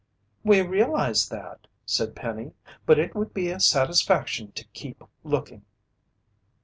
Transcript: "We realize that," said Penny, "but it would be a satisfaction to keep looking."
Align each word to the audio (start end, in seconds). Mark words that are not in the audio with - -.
"We 0.43 0.63
realize 0.63 1.29
that," 1.29 1.67
said 1.85 2.15
Penny, 2.15 2.53
"but 2.87 2.97
it 2.97 3.13
would 3.13 3.35
be 3.35 3.49
a 3.51 3.59
satisfaction 3.59 4.51
to 4.53 4.65
keep 4.69 5.03
looking." 5.23 5.63